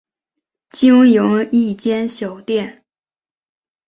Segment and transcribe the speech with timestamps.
[0.71, 2.83] 经营一间小店